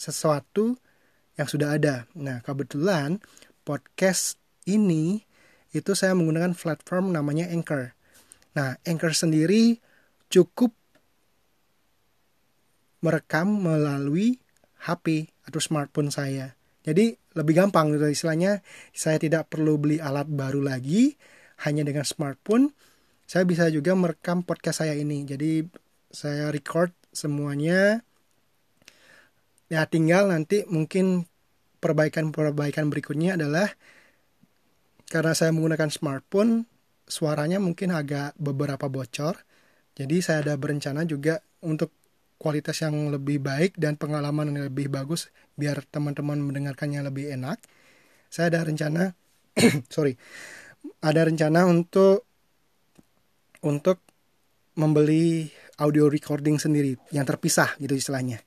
sesuatu 0.00 0.76
yang 1.36 1.48
sudah 1.48 1.76
ada. 1.76 2.04
Nah, 2.16 2.44
kebetulan 2.44 3.20
podcast 3.64 4.36
ini 4.68 5.24
itu 5.70 5.92
saya 5.96 6.12
menggunakan 6.16 6.52
platform 6.52 7.14
namanya 7.14 7.48
Anchor. 7.48 7.96
Nah, 8.56 8.76
Anchor 8.84 9.14
sendiri 9.14 9.78
cukup 10.28 10.74
merekam 13.00 13.48
melalui 13.64 14.36
HP 14.84 15.32
atau 15.48 15.60
smartphone 15.60 16.12
saya. 16.12 16.56
Jadi 16.80 17.12
lebih 17.36 17.54
gampang 17.56 17.92
gitu 17.92 18.08
istilahnya. 18.08 18.64
Saya 18.92 19.20
tidak 19.20 19.52
perlu 19.52 19.76
beli 19.76 20.00
alat 20.00 20.28
baru 20.28 20.64
lagi, 20.64 21.16
hanya 21.64 21.84
dengan 21.84 22.04
smartphone 22.04 22.72
saya 23.30 23.46
bisa 23.46 23.70
juga 23.70 23.94
merekam 23.94 24.42
podcast 24.42 24.82
saya 24.82 24.98
ini. 24.98 25.22
Jadi 25.22 25.62
saya 26.10 26.50
record 26.50 26.90
semuanya. 27.14 28.02
Ya 29.70 29.86
tinggal 29.86 30.34
nanti 30.34 30.66
mungkin 30.66 31.30
perbaikan-perbaikan 31.78 32.90
berikutnya 32.90 33.38
adalah 33.38 33.70
karena 35.06 35.30
saya 35.38 35.54
menggunakan 35.54 35.94
smartphone 35.94 36.66
suaranya 37.06 37.62
mungkin 37.62 37.94
agak 37.94 38.34
beberapa 38.34 38.90
bocor. 38.90 39.38
Jadi 39.94 40.26
saya 40.26 40.42
ada 40.42 40.58
berencana 40.58 41.06
juga 41.06 41.38
untuk 41.62 41.94
kualitas 42.34 42.82
yang 42.82 43.14
lebih 43.14 43.38
baik 43.38 43.78
dan 43.78 43.94
pengalaman 43.94 44.50
yang 44.50 44.66
lebih 44.66 44.90
bagus 44.90 45.30
biar 45.54 45.86
teman-teman 45.86 46.42
mendengarkannya 46.42 47.06
lebih 47.06 47.30
enak. 47.30 47.62
Saya 48.26 48.50
ada 48.50 48.66
rencana 48.66 49.14
sorry 49.94 50.18
ada 50.98 51.22
rencana 51.28 51.68
untuk 51.70 52.29
untuk 53.66 54.00
membeli 54.78 55.50
audio 55.80 56.08
recording 56.08 56.56
sendiri 56.56 56.96
yang 57.12 57.26
terpisah 57.26 57.76
gitu 57.80 57.96
istilahnya 57.96 58.40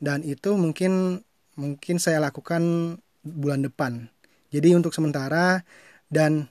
dan 0.00 0.24
itu 0.24 0.56
mungkin 0.56 1.20
mungkin 1.60 2.00
saya 2.00 2.24
lakukan 2.24 2.96
bulan 3.20 3.68
depan. 3.68 4.08
Jadi 4.48 4.72
untuk 4.72 4.96
sementara 4.96 5.62
dan 6.08 6.48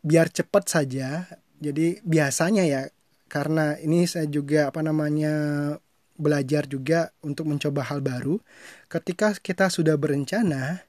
biar 0.00 0.32
cepat 0.32 0.64
saja. 0.66 1.28
Jadi 1.60 2.00
biasanya 2.00 2.64
ya 2.64 2.82
karena 3.28 3.76
ini 3.80 4.08
saya 4.08 4.24
juga 4.26 4.72
apa 4.72 4.80
namanya 4.80 5.32
belajar 6.16 6.64
juga 6.64 7.12
untuk 7.20 7.52
mencoba 7.52 7.84
hal 7.84 8.00
baru. 8.00 8.40
Ketika 8.88 9.36
kita 9.36 9.68
sudah 9.68 10.00
berencana, 10.00 10.80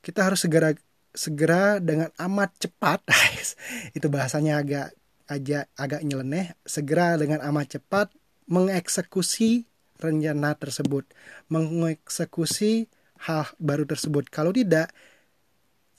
kita 0.00 0.24
harus 0.24 0.40
segera 0.40 0.72
segera 1.14 1.78
dengan 1.82 2.10
amat 2.16 2.50
cepat. 2.68 3.02
itu 3.96 4.06
bahasanya 4.06 4.62
agak 4.62 4.88
agak 5.30 5.64
agak 5.78 6.00
nyeleneh. 6.06 6.54
Segera 6.66 7.18
dengan 7.18 7.42
amat 7.52 7.78
cepat 7.78 8.10
mengeksekusi 8.50 9.68
rencana 10.00 10.56
tersebut, 10.56 11.06
mengeksekusi 11.52 12.88
hal 13.28 13.46
baru 13.60 13.84
tersebut. 13.84 14.26
Kalau 14.32 14.50
tidak, 14.50 14.90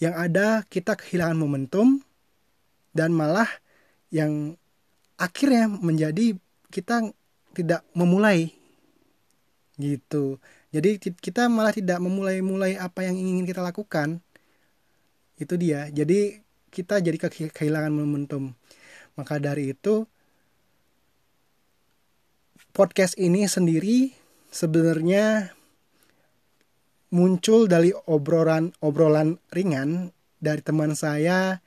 yang 0.01 0.17
ada 0.17 0.65
kita 0.65 0.97
kehilangan 0.97 1.37
momentum 1.37 2.01
dan 2.91 3.13
malah 3.13 3.47
yang 4.09 4.57
akhirnya 5.21 5.69
menjadi 5.69 6.33
kita 6.73 7.13
tidak 7.53 7.85
memulai 7.93 8.49
gitu 9.77 10.41
jadi 10.73 10.97
kita 10.97 11.45
malah 11.47 11.71
tidak 11.71 12.01
memulai-mulai 12.01 12.81
apa 12.81 13.05
yang 13.05 13.15
ingin 13.15 13.45
kita 13.45 13.61
lakukan 13.61 14.19
itu 15.41 15.55
dia 15.57 15.89
jadi 15.89 16.41
kita 16.71 17.01
jadi 17.03 17.17
kehilangan 17.51 17.91
momentum 17.91 18.53
maka 19.17 19.41
dari 19.41 19.73
itu 19.75 20.07
podcast 22.71 23.19
ini 23.19 23.49
sendiri 23.49 24.15
sebenarnya 24.53 25.51
muncul 27.11 27.67
dari 27.67 27.91
obrolan 28.07 28.71
obrolan 28.79 29.35
ringan 29.51 30.15
dari 30.39 30.63
teman 30.63 30.95
saya 30.95 31.59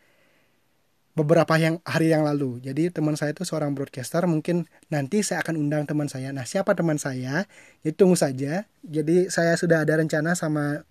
beberapa 1.15 1.55
yang 1.57 1.79
hari 1.87 2.11
yang 2.11 2.27
lalu. 2.27 2.59
Jadi 2.59 2.91
teman 2.91 3.15
saya 3.15 3.31
itu 3.31 3.47
seorang 3.47 3.73
broadcaster, 3.73 4.27
mungkin 4.27 4.67
nanti 4.91 5.23
saya 5.23 5.47
akan 5.47 5.55
undang 5.63 5.87
teman 5.87 6.11
saya. 6.11 6.35
Nah, 6.35 6.43
siapa 6.43 6.75
teman 6.75 6.99
saya? 6.99 7.47
Jadi 7.87 7.95
tunggu 7.95 8.19
saja. 8.19 8.67
Jadi 8.83 9.31
saya 9.31 9.55
sudah 9.55 9.87
ada 9.87 9.95
rencana 9.95 10.35
sama 10.35 10.83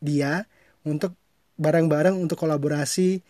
dia 0.00 0.48
untuk 0.82 1.12
bareng-bareng 1.58 2.16
untuk 2.18 2.40
kolaborasi 2.40 3.22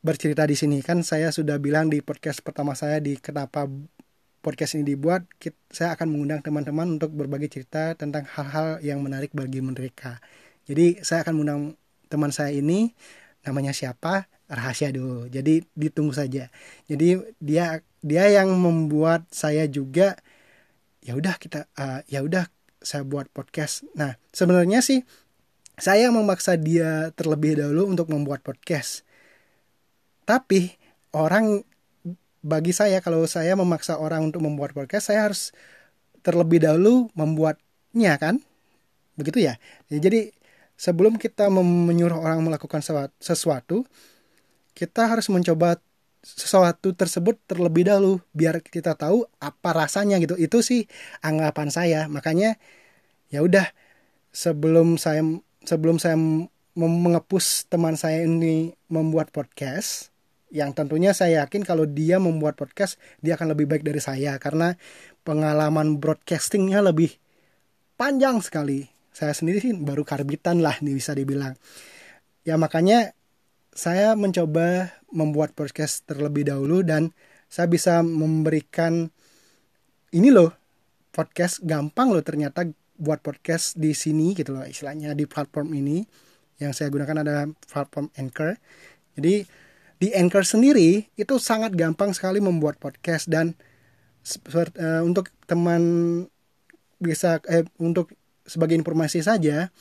bercerita 0.00 0.48
di 0.48 0.56
sini. 0.56 0.80
Kan 0.80 1.04
saya 1.04 1.30
sudah 1.30 1.60
bilang 1.60 1.92
di 1.92 2.00
podcast 2.00 2.40
pertama 2.40 2.72
saya 2.74 2.98
di 2.98 3.20
kenapa 3.20 3.68
podcast 4.40 4.80
ini 4.80 4.96
dibuat, 4.96 5.28
saya 5.68 5.92
akan 5.94 6.08
mengundang 6.16 6.40
teman-teman 6.40 6.96
untuk 6.96 7.12
berbagi 7.12 7.52
cerita 7.52 7.92
tentang 7.92 8.24
hal-hal 8.24 8.80
yang 8.80 9.04
menarik 9.04 9.30
bagi 9.36 9.60
mereka. 9.60 10.16
Jadi 10.64 11.04
saya 11.04 11.22
akan 11.28 11.34
mengundang 11.36 11.62
teman 12.08 12.32
saya 12.32 12.56
ini, 12.56 12.96
namanya 13.44 13.76
siapa, 13.76 14.26
rahasia 14.48 14.90
dulu. 14.90 15.28
Jadi 15.28 15.62
ditunggu 15.76 16.16
saja. 16.16 16.48
Jadi 16.88 17.20
dia 17.38 17.84
dia 18.00 18.24
yang 18.32 18.50
membuat 18.56 19.28
saya 19.28 19.68
juga 19.68 20.16
ya 21.04 21.16
udah 21.16 21.36
kita 21.36 21.68
uh, 21.76 22.00
ya 22.08 22.24
udah 22.24 22.48
saya 22.80 23.04
buat 23.04 23.28
podcast. 23.28 23.84
Nah 23.92 24.16
sebenarnya 24.32 24.80
sih 24.80 25.04
saya 25.80 26.12
memaksa 26.12 26.54
dia 26.60 27.10
terlebih 27.16 27.56
dahulu 27.56 27.88
untuk 27.90 28.12
membuat 28.12 28.44
podcast. 28.44 29.02
Tapi 30.28 30.76
orang 31.16 31.64
bagi 32.40 32.72
saya 32.72 33.04
kalau 33.04 33.24
saya 33.28 33.52
memaksa 33.56 34.00
orang 34.00 34.28
untuk 34.32 34.40
membuat 34.44 34.72
podcast 34.72 35.12
saya 35.12 35.28
harus 35.28 35.52
terlebih 36.20 36.62
dahulu 36.62 37.08
membuatnya 37.16 38.16
kan? 38.20 38.38
Begitu 39.16 39.48
ya? 39.48 39.56
Jadi 39.88 40.32
sebelum 40.76 41.20
kita 41.20 41.52
menyuruh 41.52 42.16
orang 42.16 42.40
melakukan 42.40 42.80
sesuatu 43.20 43.84
kita 44.72 45.12
harus 45.12 45.28
mencoba 45.28 45.76
sesuatu 46.20 46.92
tersebut 46.92 47.40
terlebih 47.48 47.88
dahulu 47.88 48.20
biar 48.36 48.60
kita 48.60 48.92
tahu 48.96 49.24
apa 49.40 49.70
rasanya 49.72 50.20
gitu. 50.20 50.36
Itu 50.36 50.60
sih 50.60 50.84
anggapan 51.24 51.68
saya. 51.72 52.00
Makanya 52.08 52.60
ya 53.32 53.40
udah 53.44 53.68
sebelum 54.32 54.96
saya 55.00 55.20
sebelum 55.70 56.02
saya 56.02 56.18
mengepus 56.74 57.70
teman 57.70 57.94
saya 57.94 58.26
ini 58.26 58.74
membuat 58.90 59.30
podcast 59.30 60.10
yang 60.50 60.74
tentunya 60.74 61.14
saya 61.14 61.46
yakin 61.46 61.62
kalau 61.62 61.86
dia 61.86 62.18
membuat 62.18 62.58
podcast 62.58 62.98
dia 63.22 63.38
akan 63.38 63.54
lebih 63.54 63.70
baik 63.70 63.86
dari 63.86 64.02
saya. 64.02 64.34
Karena 64.42 64.74
pengalaman 65.22 66.02
broadcastingnya 66.02 66.82
lebih 66.82 67.14
panjang 67.94 68.42
sekali. 68.42 68.82
Saya 69.14 69.30
sendiri 69.30 69.62
sih 69.62 69.74
baru 69.78 70.02
karbitan 70.02 70.58
lah 70.58 70.74
nih 70.82 70.98
bisa 70.98 71.14
dibilang. 71.14 71.54
Ya 72.42 72.58
makanya 72.58 73.14
saya 73.70 74.18
mencoba 74.18 74.90
membuat 75.14 75.54
podcast 75.54 76.02
terlebih 76.10 76.50
dahulu 76.50 76.82
dan 76.82 77.14
saya 77.46 77.70
bisa 77.70 78.02
memberikan 78.02 79.06
ini 80.10 80.34
loh 80.34 80.50
podcast 81.14 81.62
gampang 81.62 82.10
loh 82.10 82.22
ternyata 82.22 82.66
buat 83.00 83.24
podcast 83.24 83.80
di 83.80 83.96
sini 83.96 84.36
gitu 84.36 84.52
loh 84.52 84.68
istilahnya 84.68 85.16
di 85.16 85.24
platform 85.24 85.72
ini. 85.72 86.04
Yang 86.60 86.72
saya 86.76 86.88
gunakan 86.92 87.24
adalah 87.24 87.44
platform 87.64 88.12
Anchor. 88.20 88.60
Jadi 89.16 89.48
di 90.00 90.08
Anchor 90.12 90.44
sendiri 90.44 91.08
itu 91.16 91.34
sangat 91.40 91.72
gampang 91.72 92.12
sekali 92.12 92.44
membuat 92.44 92.76
podcast 92.76 93.32
dan 93.32 93.56
uh, 94.24 95.00
untuk 95.00 95.32
teman 95.48 95.82
bisa 97.00 97.40
eh, 97.48 97.64
untuk 97.80 98.12
sebagai 98.44 98.76
informasi 98.76 99.24
saja 99.24 99.72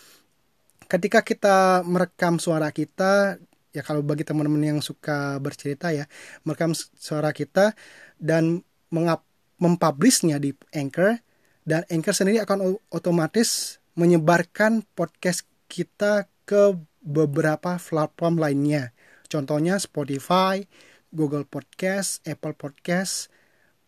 ketika 0.87 1.21
kita 1.21 1.83
merekam 1.83 2.39
suara 2.39 2.71
kita 2.71 3.37
ya 3.69 3.81
kalau 3.85 4.01
bagi 4.01 4.25
teman-teman 4.25 4.75
yang 4.75 4.79
suka 4.81 5.37
bercerita 5.37 5.93
ya 5.93 6.09
merekam 6.47 6.73
suara 6.73 7.29
kita 7.35 7.77
dan 8.17 8.65
mengap 8.89 9.21
mempublishnya 9.61 10.41
di 10.41 10.55
Anchor 10.73 11.21
dan 11.69 11.85
Anchor 11.93 12.17
sendiri 12.17 12.41
akan 12.41 12.81
otomatis 12.89 13.77
menyebarkan 13.93 14.81
podcast 14.97 15.45
kita 15.69 16.25
ke 16.49 16.73
beberapa 17.05 17.77
platform 17.77 18.41
lainnya 18.41 18.89
Contohnya 19.29 19.77
Spotify, 19.77 20.65
Google 21.13 21.45
Podcast, 21.45 22.25
Apple 22.25 22.57
Podcast, 22.57 23.29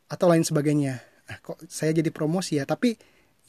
atau 0.05 0.29
lain 0.29 0.45
sebagainya. 0.45 1.01
Nah, 1.01 1.37
kok 1.41 1.57
saya 1.65 1.97
jadi 1.97 2.13
promosi 2.13 2.61
ya, 2.61 2.69
tapi 2.69 2.93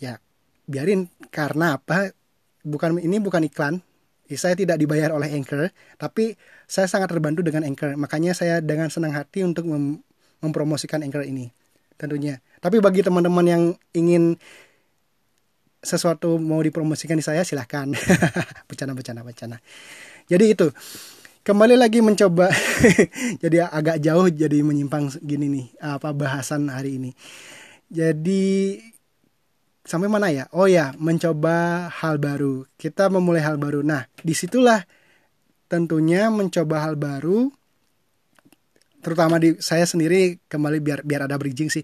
ya 0.01 0.17
biarin 0.65 1.13
karena 1.29 1.77
apa? 1.77 2.17
Bukan 2.65 2.97
ini 3.05 3.21
bukan 3.21 3.45
iklan. 3.45 3.85
Saya 4.33 4.57
tidak 4.57 4.81
dibayar 4.81 5.13
oleh 5.13 5.29
Anchor, 5.29 5.69
tapi 6.01 6.33
saya 6.65 6.89
sangat 6.89 7.13
terbantu 7.13 7.45
dengan 7.45 7.69
Anchor. 7.69 8.01
Makanya 8.01 8.33
saya 8.33 8.65
dengan 8.65 8.89
senang 8.89 9.13
hati 9.13 9.45
untuk 9.45 9.69
mem 9.69 10.01
mempromosikan 10.41 11.05
Anchor 11.05 11.29
ini. 11.29 11.53
Tentunya. 11.97 12.39
Tapi 12.63 12.79
bagi 12.79 13.03
teman-teman 13.03 13.47
yang 13.47 13.63
ingin 13.93 14.39
sesuatu 15.83 16.39
mau 16.39 16.63
dipromosikan 16.63 17.19
di 17.19 17.25
saya 17.27 17.43
silahkan. 17.43 17.91
bercanda, 18.69 18.95
bercanda, 18.95 19.23
bercanda. 19.27 19.59
Jadi 20.31 20.45
itu 20.55 20.71
kembali 21.43 21.75
lagi 21.75 21.99
mencoba 21.99 22.55
jadi 23.43 23.67
agak 23.67 23.99
jauh 23.99 24.31
jadi 24.31 24.63
menyimpang 24.63 25.11
gini 25.27 25.51
nih 25.51 25.67
apa 25.83 26.15
bahasan 26.15 26.71
hari 26.71 27.03
ini 27.03 27.11
jadi 27.91 28.79
sampai 29.83 30.07
mana 30.07 30.31
ya 30.31 30.47
oh 30.55 30.71
ya 30.71 30.95
mencoba 31.03 31.91
hal 31.91 32.23
baru 32.23 32.63
kita 32.79 33.11
memulai 33.11 33.43
hal 33.43 33.59
baru 33.59 33.83
nah 33.83 34.07
di 34.23 34.39
situlah 34.39 34.87
tentunya 35.67 36.31
mencoba 36.31 36.87
hal 36.87 36.95
baru 36.95 37.51
terutama 39.03 39.37
di 39.43 39.59
saya 39.59 39.85
sendiri 39.85 40.39
kembali 40.47 40.79
biar 40.79 41.01
biar 41.03 41.27
ada 41.27 41.37
bridging 41.37 41.69
sih. 41.69 41.83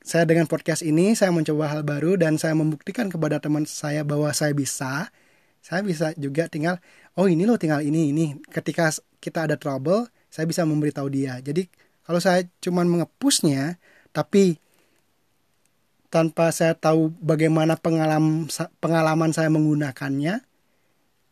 Saya 0.00 0.24
dengan 0.24 0.48
podcast 0.48 0.80
ini 0.80 1.12
saya 1.12 1.28
mencoba 1.28 1.68
hal 1.68 1.84
baru 1.84 2.16
dan 2.16 2.40
saya 2.40 2.56
membuktikan 2.56 3.12
kepada 3.12 3.38
teman 3.38 3.68
saya 3.68 4.02
bahwa 4.02 4.32
saya 4.32 4.56
bisa. 4.56 5.12
Saya 5.60 5.84
bisa 5.84 6.16
juga 6.16 6.48
tinggal 6.48 6.80
oh 7.20 7.28
ini 7.28 7.44
loh 7.44 7.60
tinggal 7.60 7.84
ini 7.84 8.10
ini. 8.10 8.26
Ketika 8.48 8.88
kita 9.20 9.44
ada 9.44 9.60
trouble 9.60 10.08
saya 10.32 10.48
bisa 10.48 10.64
memberitahu 10.64 11.12
dia. 11.12 11.36
Jadi 11.44 11.68
kalau 12.08 12.24
saya 12.24 12.48
cuman 12.64 12.88
mengepusnya 12.88 13.76
tapi 14.16 14.56
tanpa 16.08 16.48
saya 16.56 16.72
tahu 16.72 17.12
bagaimana 17.20 17.76
pengalaman 17.76 18.48
pengalaman 18.80 19.30
saya 19.36 19.52
menggunakannya 19.52 20.40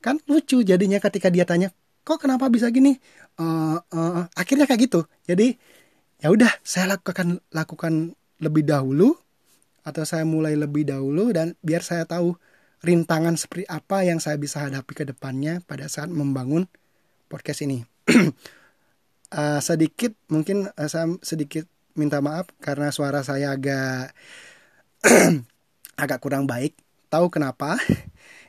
kan 0.05 0.21
lucu 0.29 0.61
jadinya 0.61 1.01
ketika 1.01 1.33
dia 1.33 1.49
tanya 1.49 1.73
kok 2.07 2.23
kenapa 2.23 2.47
bisa 2.47 2.71
gini 2.71 2.95
uh, 3.43 3.83
uh, 3.83 4.23
akhirnya 4.39 4.71
kayak 4.71 4.87
gitu 4.87 5.03
jadi 5.27 5.59
ya 6.23 6.31
udah 6.31 6.53
saya 6.63 6.95
lakukan 6.95 7.43
lakukan 7.51 8.15
lebih 8.39 8.63
dahulu 8.63 9.19
atau 9.87 10.03
saya 10.03 10.23
mulai 10.23 10.55
lebih 10.55 10.87
dahulu 10.87 11.35
dan 11.35 11.59
biar 11.63 11.83
saya 11.83 12.07
tahu 12.07 12.39
rintangan 12.83 13.39
seperti 13.39 13.65
apa 13.71 14.03
yang 14.03 14.19
saya 14.19 14.37
bisa 14.37 14.67
hadapi 14.67 14.93
ke 14.93 15.05
depannya 15.07 15.63
pada 15.65 15.87
saat 15.87 16.11
membangun 16.11 16.67
podcast 17.31 17.65
ini. 17.65 17.87
uh, 19.33 19.61
sedikit 19.69 20.13
mungkin 20.29 20.71
uh, 20.71 20.89
saya 20.91 21.11
sedikit 21.23 21.67
minta 21.97 22.21
maaf 22.21 22.51
karena 22.61 22.93
suara 22.93 23.25
saya 23.25 23.57
agak 23.57 24.13
agak 26.03 26.19
kurang 26.21 26.45
baik. 26.45 26.77
Tahu 27.09 27.31
kenapa? 27.31 27.79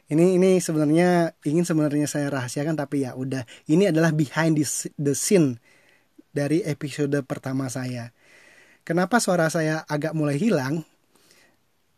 Ini 0.08 0.40
ini 0.40 0.64
sebenarnya 0.64 1.36
ingin 1.44 1.68
sebenarnya 1.68 2.08
saya 2.08 2.32
rahasiakan 2.32 2.80
tapi 2.80 3.04
ya 3.04 3.16
udah. 3.16 3.44
Ini 3.68 3.92
adalah 3.92 4.16
behind 4.16 4.60
the, 4.96 5.14
scene 5.14 5.60
dari 6.32 6.64
episode 6.64 7.16
pertama 7.28 7.68
saya. 7.68 8.16
Kenapa 8.88 9.20
suara 9.20 9.52
saya 9.52 9.84
agak 9.84 10.16
mulai 10.16 10.40
hilang? 10.40 10.88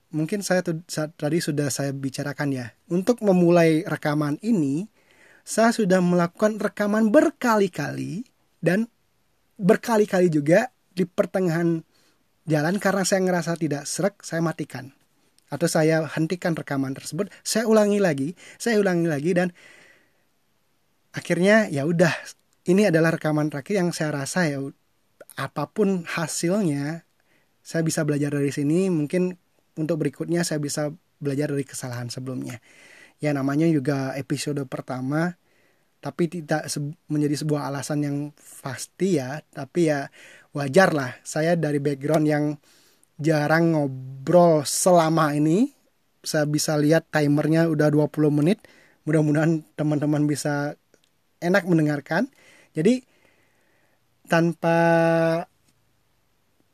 mungkin 0.09 0.41
saya 0.41 0.65
tadi 0.93 1.37
sudah 1.39 1.69
saya 1.69 1.93
bicarakan 1.93 2.49
ya. 2.53 2.67
Untuk 2.89 3.21
memulai 3.21 3.85
rekaman 3.85 4.41
ini, 4.41 4.89
saya 5.45 5.73
sudah 5.73 6.01
melakukan 6.01 6.57
rekaman 6.57 7.13
berkali-kali 7.13 8.25
dan 8.61 8.89
berkali-kali 9.59 10.29
juga 10.29 10.73
di 10.93 11.05
pertengahan 11.05 11.81
jalan 12.49 12.75
karena 12.81 13.03
saya 13.05 13.21
ngerasa 13.23 13.51
tidak 13.57 13.83
serak, 13.85 14.21
saya 14.25 14.41
matikan. 14.41 14.89
Atau 15.49 15.65
saya 15.65 16.05
hentikan 16.05 16.53
rekaman 16.53 16.93
tersebut, 16.93 17.33
saya 17.41 17.65
ulangi 17.65 17.97
lagi, 17.97 18.38
saya 18.62 18.77
ulangi 18.77 19.09
lagi 19.09 19.33
dan 19.33 19.49
akhirnya 21.13 21.65
ya 21.73 21.89
udah 21.89 22.13
ini 22.69 22.85
adalah 22.85 23.17
rekaman 23.17 23.49
terakhir 23.49 23.81
yang 23.81 23.89
saya 23.89 24.13
rasa 24.13 24.45
ya 24.45 24.62
apa 25.41 25.65
pun 25.71 26.05
hasilnya 26.05 27.01
saya 27.65 27.81
bisa 27.81 28.05
belajar 28.05 28.33
dari 28.33 28.53
sini 28.53 28.93
mungkin 28.93 29.33
untuk 29.73 30.01
berikutnya 30.05 30.45
saya 30.45 30.62
bisa 30.62 30.93
belajar 31.17 31.49
dari 31.49 31.65
kesalahan 31.65 32.13
sebelumnya. 32.13 32.62
Ya 33.19 33.35
namanya 33.35 33.67
juga 33.67 34.15
episode 34.15 34.63
pertama 34.69 35.35
tapi 35.99 36.31
tidak 36.31 36.71
menjadi 37.12 37.43
sebuah 37.43 37.67
alasan 37.67 37.99
yang 38.07 38.17
pasti 38.63 39.19
ya 39.19 39.43
tapi 39.51 39.91
ya 39.91 40.07
wajar 40.55 40.95
lah 40.95 41.12
saya 41.27 41.59
dari 41.59 41.83
background 41.83 42.25
yang 42.25 42.45
jarang 43.19 43.75
ngobrol 43.75 44.63
selama 44.63 45.36
ini. 45.36 45.75
Saya 46.23 46.47
bisa 46.47 46.75
lihat 46.79 47.08
timernya 47.12 47.67
udah 47.67 47.91
20 47.91 48.32
menit. 48.32 48.63
Mudah-mudahan 49.03 49.63
teman-teman 49.75 50.25
bisa 50.25 50.75
enak 51.43 51.67
mendengarkan. 51.67 52.27
Jadi 52.75 53.03
tanpa 54.27 54.79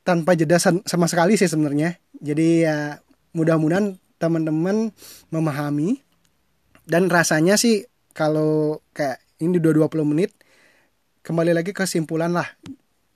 tanpa 0.06 0.32
jeda 0.38 0.62
sama 0.62 1.06
sekali 1.10 1.34
sih 1.36 1.50
sebenarnya. 1.50 1.98
Jadi 2.22 2.66
ya 2.66 3.02
mudah-mudahan 3.34 3.98
teman-teman 4.22 4.94
memahami. 5.34 6.02
Dan 6.86 7.10
rasanya 7.10 7.58
sih 7.58 7.90
kalau 8.14 8.80
kayak 8.94 9.18
ini 9.42 9.58
udah 9.58 9.90
20 9.90 10.06
menit 10.06 10.32
kembali 11.26 11.52
lagi 11.58 11.74
kesimpulan 11.74 12.32
lah 12.32 12.48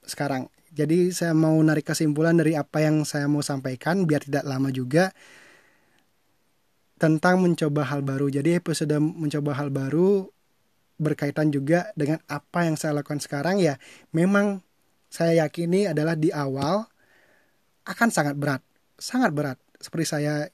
sekarang 0.03 0.49
jadi 0.79 1.11
saya 1.11 1.35
mau 1.35 1.59
narik 1.59 1.91
kesimpulan 1.91 2.39
dari 2.39 2.55
apa 2.55 2.79
yang 2.79 3.03
saya 3.03 3.27
mau 3.27 3.43
sampaikan 3.43 4.07
biar 4.07 4.23
tidak 4.23 4.47
lama 4.47 4.71
juga 4.71 5.11
tentang 6.95 7.43
mencoba 7.43 7.83
hal 7.91 7.99
baru. 7.99 8.31
Jadi 8.31 8.55
episode 8.55 8.95
mencoba 8.95 9.59
hal 9.59 9.75
baru 9.75 10.31
berkaitan 10.95 11.51
juga 11.51 11.91
dengan 11.99 12.23
apa 12.31 12.63
yang 12.63 12.79
saya 12.79 12.95
lakukan 12.95 13.19
sekarang 13.19 13.59
ya 13.59 13.79
memang 14.11 14.59
saya 15.07 15.47
yakini 15.47 15.87
adalah 15.87 16.15
di 16.15 16.27
awal 16.31 16.87
akan 17.87 18.07
sangat 18.11 18.39
berat 18.39 18.63
sangat 18.95 19.35
berat. 19.35 19.59
Seperti 19.79 20.05
saya 20.07 20.47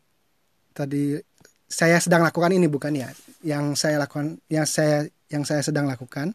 tadi 0.74 1.22
saya 1.70 2.02
sedang 2.02 2.26
lakukan 2.26 2.50
ini 2.50 2.66
bukan 2.66 2.98
ya? 2.98 3.10
Yang 3.46 3.78
saya 3.78 4.02
lakukan 4.02 4.42
yang 4.50 4.66
saya 4.66 5.06
yang 5.30 5.46
saya 5.46 5.62
sedang 5.62 5.86
lakukan. 5.86 6.34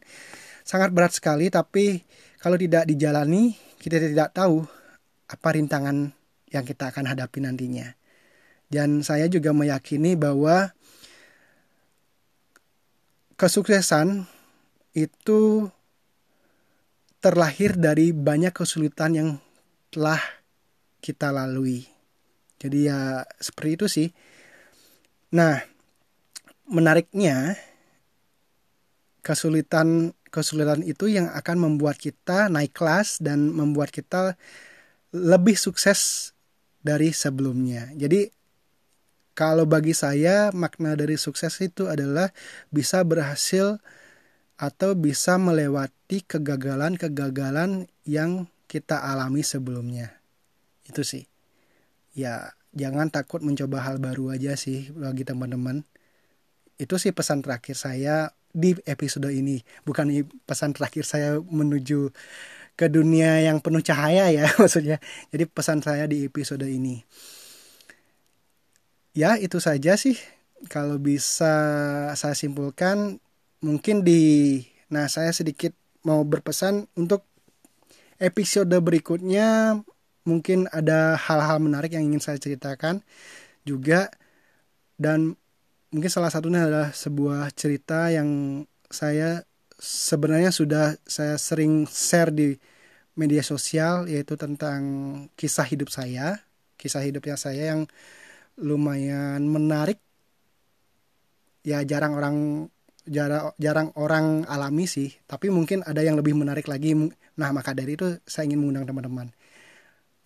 Sangat 0.63 0.95
berat 0.95 1.11
sekali 1.11 1.51
tapi 1.51 2.03
kalau 2.39 2.55
tidak 2.55 2.87
dijalani 2.87 3.70
kita 3.81 3.97
tidak 3.97 4.37
tahu 4.37 4.61
apa 5.25 5.47
rintangan 5.57 6.13
yang 6.53 6.61
kita 6.61 6.93
akan 6.93 7.09
hadapi 7.09 7.41
nantinya. 7.41 7.89
Dan 8.69 9.01
saya 9.01 9.25
juga 9.25 9.51
meyakini 9.51 10.13
bahwa 10.13 10.69
kesuksesan 13.41 14.29
itu 14.93 15.65
terlahir 17.25 17.73
dari 17.73 18.13
banyak 18.13 18.53
kesulitan 18.53 19.11
yang 19.17 19.29
telah 19.89 20.21
kita 21.01 21.33
lalui. 21.33 21.89
Jadi 22.61 22.85
ya 22.85 23.25
seperti 23.41 23.69
itu 23.73 23.85
sih. 23.89 24.07
Nah, 25.33 25.57
menariknya 26.69 27.57
kesulitan 29.25 30.13
kesulitan 30.31 30.81
itu 30.81 31.11
yang 31.11 31.27
akan 31.29 31.59
membuat 31.59 31.99
kita 31.99 32.47
naik 32.47 32.71
kelas 32.71 33.19
dan 33.19 33.51
membuat 33.51 33.91
kita 33.91 34.39
lebih 35.11 35.59
sukses 35.59 36.31
dari 36.81 37.11
sebelumnya. 37.11 37.91
Jadi 37.93 38.31
kalau 39.35 39.67
bagi 39.67 39.91
saya 39.91 40.49
makna 40.55 40.95
dari 40.95 41.19
sukses 41.19 41.55
itu 41.59 41.91
adalah 41.91 42.31
bisa 42.71 43.03
berhasil 43.03 43.79
atau 44.55 44.93
bisa 44.95 45.35
melewati 45.35 46.23
kegagalan-kegagalan 46.23 47.89
yang 48.07 48.47
kita 48.71 49.03
alami 49.03 49.43
sebelumnya. 49.43 50.15
Itu 50.87 51.03
sih. 51.03 51.27
Ya, 52.15 52.55
jangan 52.71 53.11
takut 53.11 53.43
mencoba 53.43 53.83
hal 53.83 53.99
baru 53.99 54.35
aja 54.35 54.55
sih 54.55 54.91
bagi 54.95 55.27
teman-teman. 55.27 55.83
Itu 56.79 56.95
sih 57.01 57.11
pesan 57.11 57.43
terakhir 57.43 57.75
saya 57.75 58.31
di 58.51 58.75
episode 58.85 59.31
ini. 59.31 59.59
Bukan 59.83 60.11
pesan 60.47 60.75
terakhir 60.75 61.03
saya 61.07 61.39
menuju 61.39 62.11
ke 62.75 62.87
dunia 62.87 63.43
yang 63.43 63.59
penuh 63.59 63.83
cahaya 63.83 64.31
ya 64.31 64.47
maksudnya. 64.61 64.97
Jadi 65.33 65.43
pesan 65.47 65.83
saya 65.83 66.07
di 66.07 66.27
episode 66.27 66.63
ini. 66.67 67.03
Ya, 69.11 69.35
itu 69.35 69.59
saja 69.59 69.99
sih. 69.99 70.15
Kalau 70.71 71.01
bisa 71.01 71.53
saya 72.15 72.35
simpulkan 72.37 73.19
mungkin 73.61 74.01
di 74.01 74.61
nah 74.91 75.07
saya 75.07 75.31
sedikit 75.31 75.71
mau 76.03 76.25
berpesan 76.25 76.89
untuk 76.97 77.25
episode 78.21 78.73
berikutnya 78.81 79.81
mungkin 80.25 80.69
ada 80.69 81.17
hal-hal 81.17 81.57
menarik 81.57 81.97
yang 81.97 82.05
ingin 82.05 82.21
saya 82.21 82.37
ceritakan 82.37 83.01
juga 83.65 84.13
dan 85.01 85.33
mungkin 85.91 86.11
salah 86.11 86.31
satunya 86.31 86.63
adalah 86.65 86.95
sebuah 86.95 87.51
cerita 87.51 88.07
yang 88.11 88.63
saya 88.87 89.43
sebenarnya 89.79 90.51
sudah 90.55 90.95
saya 91.03 91.35
sering 91.35 91.83
share 91.87 92.31
di 92.31 92.55
media 93.19 93.43
sosial 93.43 94.07
yaitu 94.07 94.39
tentang 94.39 94.81
kisah 95.35 95.67
hidup 95.67 95.91
saya 95.91 96.39
kisah 96.81 97.05
hidupnya 97.05 97.37
saya 97.37 97.77
yang 97.77 97.85
lumayan 98.57 99.45
menarik. 99.45 100.01
Ya 101.61 101.85
jarang 101.85 102.17
orang 102.17 102.37
jarang 103.05 103.53
jarang 103.61 103.93
orang 103.93 104.49
alami 104.49 104.89
sih 104.89 105.13
tapi 105.29 105.53
mungkin 105.53 105.85
ada 105.85 106.01
yang 106.01 106.17
lebih 106.17 106.33
menarik 106.33 106.65
lagi. 106.65 106.97
Nah 107.37 107.49
maka 107.53 107.77
dari 107.77 107.93
itu 107.93 108.17
saya 108.25 108.49
ingin 108.49 108.65
mengundang 108.65 108.89
teman-teman 108.89 109.29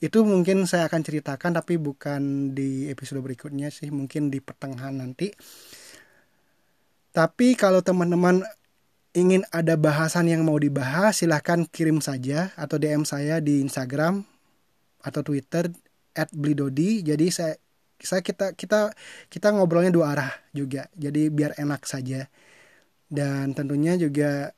itu 0.03 0.27
mungkin 0.27 0.67
saya 0.67 0.91
akan 0.91 1.01
ceritakan 1.01 1.55
tapi 1.55 1.79
bukan 1.79 2.51
di 2.51 2.91
episode 2.91 3.23
berikutnya 3.23 3.71
sih 3.71 3.88
mungkin 3.89 4.27
di 4.27 4.43
pertengahan 4.43 4.99
nanti. 4.99 5.31
Tapi 7.15 7.55
kalau 7.55 7.79
teman-teman 7.79 8.43
ingin 9.15 9.47
ada 9.55 9.79
bahasan 9.79 10.27
yang 10.27 10.43
mau 10.43 10.60
dibahas 10.60 11.23
silahkan 11.23 11.63
kirim 11.63 12.03
saja 12.03 12.51
atau 12.60 12.75
DM 12.75 13.08
saya 13.08 13.39
di 13.39 13.63
Instagram 13.63 14.27
atau 14.99 15.23
Twitter 15.23 15.71
at 16.12 16.27
blidodi. 16.36 16.99
Jadi 16.99 17.31
saya 17.31 17.55
saya 17.95 18.19
kita 18.19 18.51
kita 18.60 18.91
kita 19.31 19.47
ngobrolnya 19.55 19.95
dua 19.95 20.12
arah 20.12 20.31
juga. 20.51 20.91
Jadi 20.99 21.31
biar 21.31 21.55
enak 21.55 21.88
saja. 21.88 22.27
Dan 23.08 23.55
tentunya 23.55 23.95
juga 23.95 24.51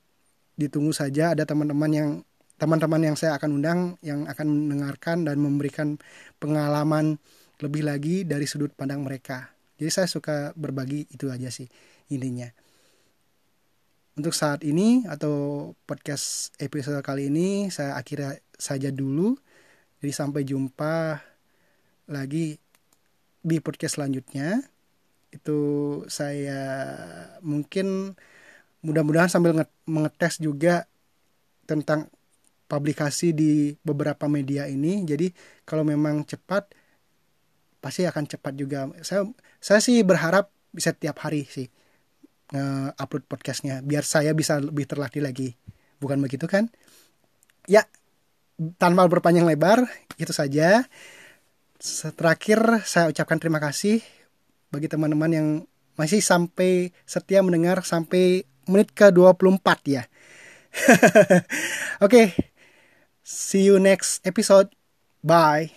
ditunggu 0.58 0.90
saja 0.90 1.38
ada 1.38 1.46
teman-teman 1.46 1.92
yang 1.94 2.10
teman-teman 2.58 3.14
yang 3.14 3.16
saya 3.18 3.38
akan 3.38 3.62
undang 3.62 3.80
yang 4.02 4.26
akan 4.26 4.50
mendengarkan 4.50 5.24
dan 5.30 5.38
memberikan 5.38 6.02
pengalaman 6.42 7.22
lebih 7.62 7.86
lagi 7.86 8.26
dari 8.26 8.46
sudut 8.50 8.74
pandang 8.74 9.06
mereka. 9.06 9.54
Jadi 9.78 9.90
saya 9.94 10.08
suka 10.10 10.58
berbagi 10.58 11.06
itu 11.14 11.30
aja 11.30 11.54
sih 11.54 11.70
intinya. 12.10 12.50
Untuk 14.18 14.34
saat 14.34 14.66
ini 14.66 15.06
atau 15.06 15.70
podcast 15.86 16.50
episode 16.58 16.98
kali 17.06 17.30
ini 17.30 17.70
saya 17.70 17.94
akhirnya 17.94 18.42
saja 18.58 18.90
dulu. 18.90 19.38
Jadi 20.02 20.14
sampai 20.14 20.42
jumpa 20.42 21.22
lagi 22.10 22.58
di 23.46 23.58
podcast 23.62 24.02
selanjutnya. 24.02 24.66
Itu 25.30 25.60
saya 26.10 26.62
mungkin 27.46 28.18
mudah-mudahan 28.82 29.30
sambil 29.30 29.54
mengetes 29.86 30.42
juga 30.42 30.90
tentang 31.70 32.10
publikasi 32.68 33.32
di 33.34 33.72
beberapa 33.80 34.28
media 34.28 34.68
ini. 34.68 35.04
Jadi 35.08 35.32
kalau 35.64 35.88
memang 35.88 36.28
cepat 36.28 36.72
pasti 37.80 38.04
akan 38.04 38.24
cepat 38.28 38.54
juga. 38.54 38.92
Saya 39.02 39.28
saya 39.58 39.80
sih 39.80 40.04
berharap 40.04 40.52
bisa 40.72 40.92
tiap 40.94 41.24
hari 41.24 41.48
sih 41.48 41.68
upload 42.96 43.28
podcastnya 43.28 43.84
biar 43.84 44.08
saya 44.08 44.32
bisa 44.32 44.60
lebih 44.60 44.88
terlatih 44.88 45.24
lagi. 45.24 45.56
Bukan 46.00 46.22
begitu 46.22 46.46
kan? 46.48 46.70
Ya, 47.68 47.84
tanpa 48.80 49.10
berpanjang 49.10 49.44
lebar, 49.44 49.84
itu 50.16 50.32
saja. 50.32 50.86
Terakhir 52.16 52.86
saya 52.88 53.12
ucapkan 53.12 53.38
terima 53.38 53.60
kasih 53.60 54.00
bagi 54.72 54.88
teman-teman 54.88 55.32
yang 55.32 55.48
masih 55.98 56.22
sampai 56.22 56.94
setia 57.04 57.42
mendengar 57.42 57.82
sampai 57.84 58.46
menit 58.70 58.94
ke 58.94 59.10
24 59.10 59.60
ya. 59.90 60.04
Oke, 62.06 62.06
okay. 62.06 62.26
See 63.28 63.64
you 63.64 63.78
next 63.78 64.26
episode. 64.26 64.74
Bye. 65.24 65.72